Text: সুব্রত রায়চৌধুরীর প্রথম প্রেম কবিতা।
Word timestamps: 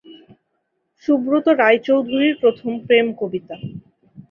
সুব্রত 1.03 1.45
রায়চৌধুরীর 1.61 2.35
প্রথম 2.41 2.71
প্রেম 2.87 3.07
কবিতা। 3.19 3.55